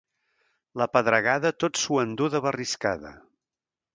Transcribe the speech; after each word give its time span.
La 0.81 0.87
pedregada 0.93 1.51
tot 1.65 1.81
s'ho 1.83 2.01
enduu 2.05 2.31
de 2.37 2.43
barriscada. 2.47 3.15